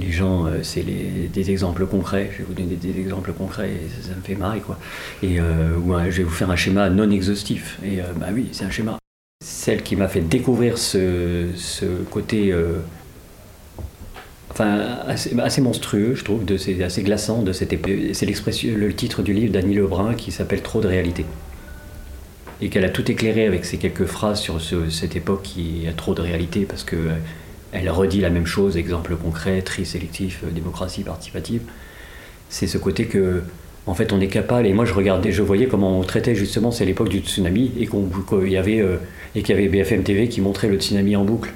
les 0.00 0.10
gens, 0.12 0.46
euh, 0.46 0.62
c'est 0.62 0.82
des 0.84 1.50
exemples 1.50 1.86
concrets. 1.86 2.30
Je 2.32 2.38
vais 2.38 2.44
vous 2.44 2.54
donner 2.54 2.76
des, 2.76 3.00
exemples 3.00 3.32
concrets, 3.32 3.70
et 3.70 4.02
ça, 4.02 4.14
me 4.14 4.22
fait 4.22 4.34
marrer 4.34 4.60
quoi. 4.60 4.78
Et 5.22 5.40
euh, 5.40 5.78
je 6.10 6.16
vais 6.18 6.22
vous 6.22 6.30
faire 6.30 6.50
un 6.50 6.56
schéma 6.56 6.90
non 6.90 7.10
exhaustif. 7.10 7.78
Et 7.84 8.00
euh, 8.00 8.04
bah 8.16 8.28
oui, 8.32 8.48
c'est 8.52 8.64
un 8.64 8.70
schéma. 8.70 8.98
Celle 9.44 9.82
qui 9.82 9.96
m'a 9.96 10.08
fait 10.08 10.20
découvrir 10.20 10.76
ce, 10.76 11.46
côté 12.10 12.54
enfin, 14.50 14.98
assez, 15.06 15.38
assez 15.40 15.62
monstrueux, 15.62 16.14
je 16.14 16.24
trouve, 16.24 16.44
de 16.44 16.58
ces, 16.58 16.82
assez 16.82 17.02
glaçant 17.02 17.42
de 17.42 17.52
cette 17.52 17.72
épée. 17.72 18.12
C'est 18.12 18.26
l'expression, 18.26 18.74
le 18.76 18.92
titre 18.92 19.22
du 19.22 19.32
livre 19.32 19.52
d'Annie 19.52 19.74
Lebrun 19.74 20.14
qui 20.14 20.30
s'appelle 20.30 20.60
Trop 20.62 20.80
de 20.82 20.88
réalité. 20.88 21.24
Et 22.60 22.68
qu'elle 22.68 22.84
a 22.84 22.90
tout 22.90 23.10
éclairé 23.10 23.46
avec 23.46 23.64
ces 23.64 23.78
quelques 23.78 24.04
phrases 24.04 24.40
sur 24.40 24.60
ce- 24.60 24.90
cette 24.90 25.16
époque 25.16 25.42
qui 25.42 25.86
a 25.88 25.94
trop 25.94 26.12
de 26.12 26.20
réalité 26.20 26.66
parce 26.66 26.84
que 26.84 26.96
elle 27.72 27.88
redit 27.90 28.20
la 28.20 28.30
même 28.30 28.46
chose, 28.46 28.76
exemple 28.76 29.16
concret, 29.16 29.62
tri 29.62 29.84
sélectif, 29.86 30.42
euh, 30.44 30.50
démocratie 30.50 31.02
participative. 31.02 31.62
C'est 32.48 32.66
ce 32.66 32.78
côté 32.78 33.04
que, 33.06 33.42
en 33.86 33.94
fait, 33.94 34.12
on 34.12 34.20
est 34.20 34.26
capable. 34.28 34.66
Et 34.66 34.72
moi, 34.72 34.84
je 34.84 34.92
regardais, 34.94 35.32
je 35.32 35.42
voyais 35.42 35.66
comment 35.66 35.98
on 35.98 36.02
traitait 36.02 36.34
justement, 36.34 36.70
c'est 36.70 36.84
l'époque 36.84 37.08
du 37.08 37.18
tsunami 37.20 37.72
et 37.78 37.86
qu'on 37.86 38.08
qu'il 38.28 38.50
y 38.50 38.56
avait 38.56 38.80
euh, 38.80 38.96
qu'il 39.34 39.48
y 39.48 39.52
avait 39.52 39.68
BFM 39.68 40.02
TV 40.02 40.28
qui 40.28 40.40
montrait 40.40 40.68
le 40.68 40.76
tsunami 40.78 41.14
en 41.16 41.24
boucle 41.24 41.50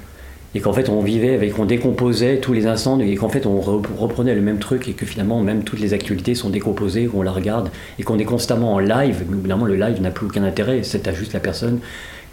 et 0.53 0.61
qu'en 0.61 0.71
fait 0.71 0.87
on 0.87 1.01
vivait 1.01 1.33
avec, 1.35 1.59
on 1.59 1.65
décomposait 1.65 2.37
tous 2.37 2.53
les 2.53 2.65
instants 2.65 2.97
et 3.01 3.13
qu'en 3.15 3.27
fait 3.27 3.45
on 3.45 3.59
re- 3.59 3.85
reprenait 3.97 4.33
le 4.33 4.39
même 4.39 4.59
truc 4.59 4.87
et 4.87 4.93
que 4.93 5.05
finalement 5.05 5.41
même 5.41 5.65
toutes 5.65 5.81
les 5.81 5.93
actualités 5.93 6.33
sont 6.33 6.49
décomposées, 6.49 7.07
qu'on 7.07 7.21
la 7.21 7.33
regarde 7.33 7.69
et 7.99 8.03
qu'on 8.03 8.17
est 8.17 8.23
constamment 8.23 8.73
en 8.75 8.79
live. 8.79 9.25
Mais 9.29 9.37
évidemment 9.37 9.65
le 9.65 9.75
live 9.75 10.01
n'a 10.01 10.11
plus 10.11 10.27
aucun 10.27 10.43
intérêt, 10.43 10.83
c'est 10.83 11.09
à 11.09 11.13
juste 11.13 11.33
la 11.33 11.41
personne 11.41 11.81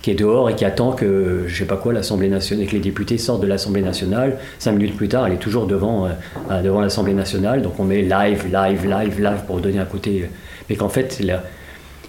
qui 0.03 0.11
est 0.11 0.15
dehors 0.15 0.51
et 0.51 0.57
qui 0.57 0.65
attend 0.65 0.93
que, 0.93 1.45
je 1.47 1.57
sais 1.57 1.65
pas 1.65 1.77
quoi, 1.77 1.93
l'Assemblée 1.93 2.29
nationale, 2.29 2.67
que 2.67 2.73
les 2.73 2.81
députés 2.81 3.19
sortent 3.19 3.41
de 3.41 3.47
l'Assemblée 3.47 3.83
nationale. 3.83 4.37
Cinq 4.59 4.73
minutes 4.73 4.97
plus 4.97 5.09
tard, 5.09 5.29
elle 5.29 5.35
est 5.35 5.37
toujours 5.37 5.67
devant, 5.67 6.07
euh, 6.07 6.11
euh, 6.51 6.61
devant 6.61 6.81
l'Assemblée 6.81 7.15
nationale. 7.15 7.63
Donc 7.63 7.79
on 7.79 7.85
met 7.85 8.03
live, 8.03 8.47
live, 8.53 8.85
live, 8.85 9.21
live 9.21 9.41
pour 9.47 9.61
donner 9.61 9.79
un 9.79 9.85
côté. 9.85 10.23
euh, 10.23 10.27
Mais 10.69 10.75
qu'en 10.75 10.89
fait, 10.89 11.19
il 11.21 11.39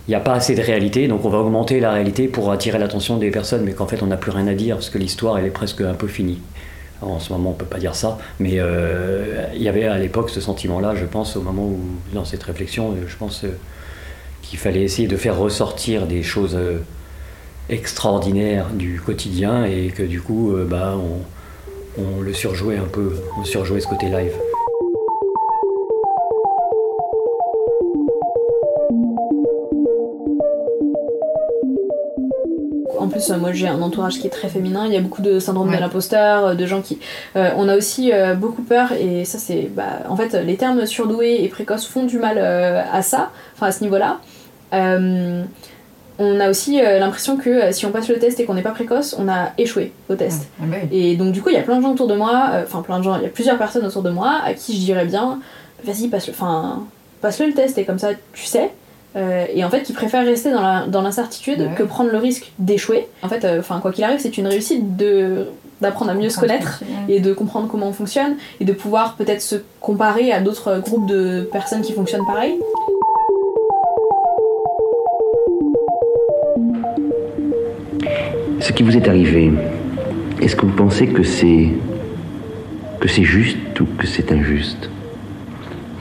n'y 0.09 0.15
a 0.15 0.19
pas 0.19 0.33
assez 0.33 0.55
de 0.55 0.61
réalité, 0.61 1.07
donc 1.07 1.23
on 1.23 1.29
va 1.29 1.37
augmenter 1.37 1.79
la 1.79 1.91
réalité 1.91 2.27
pour 2.27 2.51
attirer 2.51 2.79
l'attention 2.79 3.17
des 3.17 3.29
personnes, 3.29 3.63
mais 3.63 3.73
qu'en 3.73 3.87
fait 3.87 4.01
on 4.01 4.07
n'a 4.07 4.17
plus 4.17 4.31
rien 4.31 4.47
à 4.47 4.53
dire 4.55 4.75
parce 4.75 4.89
que 4.89 4.97
l'histoire 4.97 5.37
elle 5.37 5.45
est 5.45 5.51
presque 5.51 5.81
un 5.81 5.93
peu 5.93 6.07
finie. 6.07 6.41
En 7.01 7.19
ce 7.19 7.31
moment 7.31 7.51
on 7.51 7.53
peut 7.53 7.65
pas 7.65 7.79
dire 7.79 7.95
ça, 7.95 8.17
mais 8.39 8.59
il 9.55 9.61
y 9.61 9.69
avait 9.69 9.85
à 9.85 9.97
l'époque 9.97 10.29
ce 10.29 10.41
sentiment-là, 10.41 10.93
je 10.95 11.05
pense, 11.05 11.37
au 11.37 11.41
moment 11.41 11.63
où, 11.63 11.79
dans 12.13 12.25
cette 12.25 12.43
réflexion, 12.43 12.95
je 13.07 13.15
pense 13.15 13.45
qu'il 14.41 14.59
fallait 14.59 14.81
essayer 14.83 15.07
de 15.07 15.17
faire 15.17 15.37
ressortir 15.37 16.05
des 16.05 16.23
choses 16.23 16.57
extraordinaires 17.69 18.67
du 18.73 19.01
quotidien 19.03 19.65
et 19.65 19.87
que 19.87 20.03
du 20.03 20.21
coup, 20.21 20.51
euh, 20.53 20.65
bah, 20.65 20.95
on, 20.97 22.01
on 22.01 22.21
le 22.21 22.33
surjouait 22.33 22.77
un 22.77 22.87
peu, 22.91 23.13
on 23.39 23.43
surjouait 23.45 23.79
ce 23.79 23.87
côté 23.87 24.07
live. 24.07 24.33
En 32.99 33.07
plus, 33.07 33.29
euh, 33.31 33.37
moi 33.37 33.51
j'ai 33.51 33.67
un 33.67 33.81
entourage 33.81 34.19
qui 34.19 34.27
est 34.27 34.29
très 34.29 34.47
féminin, 34.47 34.85
il 34.85 34.93
y 34.93 34.97
a 34.97 35.01
beaucoup 35.01 35.21
de 35.21 35.39
syndrome 35.39 35.69
Ouais. 35.69 35.75
de 35.75 35.81
l'imposteur, 35.81 36.45
euh, 36.47 36.53
de 36.55 36.65
gens 36.65 36.81
qui. 36.81 36.99
euh, 37.35 37.49
on 37.57 37.67
a 37.67 37.75
aussi 37.75 38.11
euh, 38.13 38.33
beaucoup 38.35 38.61
peur, 38.61 38.91
et 38.93 39.25
ça 39.25 39.39
c'est. 39.39 39.69
Bah, 39.75 39.99
en 40.09 40.15
fait, 40.15 40.33
les 40.33 40.55
termes 40.55 40.85
surdoué 40.85 41.43
et 41.43 41.49
précoce 41.49 41.85
font 41.87 42.03
du 42.05 42.17
mal 42.17 42.37
euh, 42.37 42.81
à 42.91 43.01
ça, 43.01 43.31
enfin 43.55 43.67
à 43.67 43.71
ce 43.71 43.83
niveau-là. 43.83 44.19
Euh, 44.73 45.43
on 46.23 46.39
a 46.39 46.49
aussi 46.49 46.79
euh, 46.81 46.99
l'impression 46.99 47.37
que 47.37 47.49
euh, 47.49 47.71
si 47.71 47.85
on 47.85 47.91
passe 47.91 48.07
le 48.09 48.17
test 48.19 48.39
et 48.39 48.45
qu'on 48.45 48.53
n'est 48.53 48.61
pas 48.61 48.71
précoce, 48.71 49.15
on 49.19 49.27
a 49.27 49.51
échoué 49.57 49.91
au 50.09 50.15
test. 50.15 50.47
Ah 50.61 50.65
bah 50.65 50.77
oui. 50.81 50.97
Et 50.97 51.15
donc 51.15 51.31
du 51.31 51.41
coup, 51.41 51.49
il 51.49 51.55
y 51.55 51.59
a 51.59 51.61
plein 51.61 51.77
de 51.77 51.81
gens 51.81 51.91
autour 51.91 52.07
de 52.07 52.15
moi, 52.15 52.49
euh, 52.53 52.63
enfin 52.65 52.81
plein 52.81 52.99
de 52.99 53.03
gens, 53.03 53.17
il 53.17 53.23
y 53.23 53.25
a 53.25 53.29
plusieurs 53.29 53.57
personnes 53.57 53.85
autour 53.85 54.01
de 54.01 54.09
moi 54.09 54.39
à 54.45 54.53
qui 54.53 54.73
je 54.79 54.85
dirais 54.85 55.05
bien, 55.05 55.39
vas-y, 55.83 56.07
passe-le, 56.07 56.33
enfin, 56.33 56.83
passe-le 57.21 57.47
le 57.47 57.53
test 57.53 57.77
et 57.77 57.85
comme 57.85 57.99
ça, 57.99 58.09
tu 58.33 58.45
sais. 58.45 58.71
Et 59.53 59.63
en 59.63 59.69
fait, 59.69 59.83
qui 59.83 59.93
préfèrent 59.93 60.25
rester 60.25 60.49
dans 60.51 61.01
l'incertitude 61.03 61.59
Ouais. 61.61 61.75
que 61.77 61.83
prendre 61.83 62.09
le 62.09 62.17
risque 62.17 62.51
d'échouer. 62.57 63.07
En 63.21 63.29
fait, 63.29 63.45
enfin 63.59 63.79
quoi 63.79 63.91
qu'il 63.91 64.03
arrive, 64.03 64.17
c'est 64.19 64.37
une 64.39 64.47
réussite 64.47 64.97
de 64.97 65.45
d'apprendre 65.81 66.11
à 66.11 66.13
mieux 66.15 66.29
se 66.29 66.39
connaître 66.39 66.81
et 67.09 67.19
de 67.19 67.33
comprendre 67.33 67.67
comment 67.69 67.87
on 67.87 67.93
fonctionne 67.93 68.37
et 68.59 68.65
de 68.65 68.73
pouvoir 68.73 69.15
peut-être 69.15 69.41
se 69.41 69.57
comparer 69.81 70.31
à 70.31 70.39
d'autres 70.39 70.79
groupes 70.79 71.07
de 71.07 71.47
personnes 71.51 71.81
qui 71.81 71.93
fonctionnent 71.93 72.25
pareil. 72.25 72.57
Ce 78.63 78.71
qui 78.71 78.83
vous 78.83 78.95
est 78.95 79.09
arrivé, 79.09 79.51
est-ce 80.41 80.55
que 80.55 80.65
vous 80.65 80.71
pensez 80.71 81.07
que 81.07 81.21
c'est 81.21 81.67
que 83.01 83.09
c'est 83.09 83.25
juste 83.25 83.77
ou 83.81 83.85
que 83.97 84.07
c'est 84.07 84.31
injuste? 84.31 84.89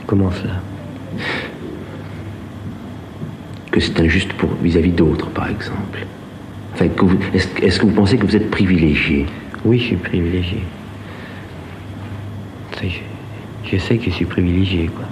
Comment 0.07 0.31
cela 0.31 0.61
Que 3.69 3.81
c'est 3.81 3.99
injuste 3.99 4.31
pour 4.31 4.49
vis-à-vis 4.63 4.91
d'autres, 4.91 5.29
par 5.31 5.49
exemple. 5.49 6.05
Enfin, 6.73 6.85
est-ce, 7.33 7.79
que 7.79 7.85
vous 7.85 7.91
pensez 7.91 8.15
que 8.15 8.25
vous 8.25 8.37
êtes 8.37 8.49
privilégié? 8.49 9.25
Oui, 9.65 9.77
je 9.77 9.83
suis 9.87 9.95
privilégié. 9.97 10.63
Je 13.65 13.77
sais 13.77 13.97
que 13.97 14.05
je 14.05 14.11
suis 14.11 14.25
privilégié, 14.25 14.85
quoi. 14.85 15.05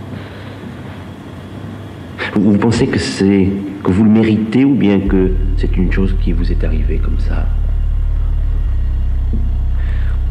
Vous, 2.34 2.58
pensez 2.58 2.88
que 2.88 2.98
c'est 2.98 3.50
que 3.84 3.92
vous 3.92 4.06
le 4.06 4.10
méritez 4.10 4.64
ou 4.64 4.74
bien 4.74 5.02
que 5.02 5.34
c'est 5.58 5.76
une 5.76 5.92
chose 5.92 6.16
qui 6.22 6.32
vous 6.32 6.50
est 6.50 6.64
arrivée 6.64 6.98
comme 6.98 7.20
ça? 7.20 7.46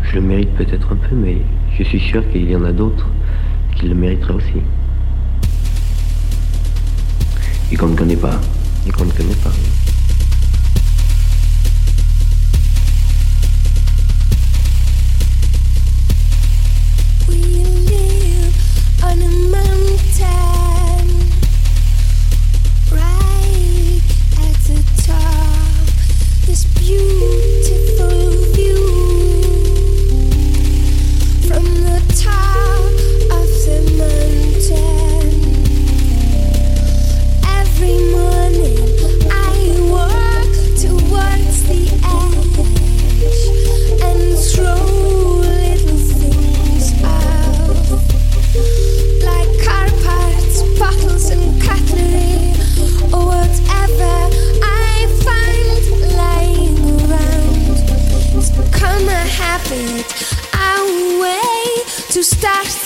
Je 0.03 0.15
le 0.15 0.23
mérite 0.23 0.51
peut-être 0.55 0.93
un 0.93 0.97
peu, 0.97 1.15
mais 1.15 1.37
je 1.77 1.83
suis 1.83 2.01
sûr 2.01 2.27
qu'il 2.31 2.51
y 2.51 2.57
en 2.57 2.65
a 2.65 2.73
d'autres 2.73 3.09
qui 3.77 3.87
le 3.87 3.95
mériteraient 3.95 4.35
aussi. 4.35 4.63
Et 7.71 7.77
qu'on 7.77 7.89
ne 7.89 7.97
connaît 7.97 8.17
pas. 8.17 8.41
Et 8.89 8.91
qu'on 8.91 9.05
ne 9.05 9.13
connaît 9.13 9.35
pas. 9.45 9.53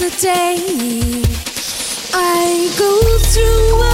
The 0.05 0.17
day. 0.21 0.57
I 2.13 2.69
go 2.79 3.19
through 3.19 3.94